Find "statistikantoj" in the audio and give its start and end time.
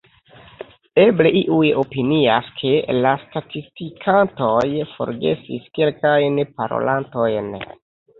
3.25-4.63